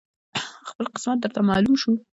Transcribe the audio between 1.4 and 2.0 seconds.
معلوم شو